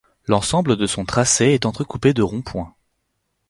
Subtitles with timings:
[0.25, 2.73] L'ensemble de son tracé est entrecoupé de ronds-points.